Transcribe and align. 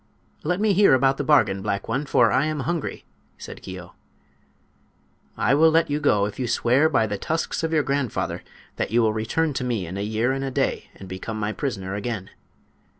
"Let 0.43 0.59
me 0.59 0.73
hear 0.73 0.95
about 0.95 1.17
the 1.17 1.23
bargain, 1.23 1.61
black 1.61 1.87
one, 1.87 2.07
for 2.07 2.31
I 2.31 2.45
am 2.47 2.61
hungry," 2.61 3.05
said 3.37 3.61
Keo. 3.61 3.93
"I 5.37 5.53
will 5.53 5.69
let 5.69 5.91
your 5.91 5.99
go 5.99 6.25
if 6.25 6.39
you 6.39 6.47
swear 6.47 6.89
by 6.89 7.05
the 7.05 7.19
tusks 7.19 7.61
of 7.61 7.71
your 7.71 7.83
grandfather 7.83 8.41
that 8.77 8.89
you 8.89 9.03
will 9.03 9.13
return 9.13 9.53
to 9.53 9.63
me 9.63 9.85
in 9.85 9.97
a 9.97 10.01
year 10.01 10.31
and 10.31 10.43
a 10.43 10.49
day 10.49 10.89
and 10.95 11.07
become 11.07 11.39
my 11.39 11.51
prisoner 11.53 11.93
again." 11.93 12.31